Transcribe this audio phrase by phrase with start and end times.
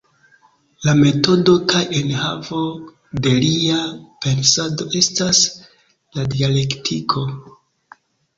[0.85, 2.61] La metodo kaj enhavo
[3.27, 3.77] de lia
[4.27, 5.43] pensado estas
[6.19, 7.25] la dialektiko.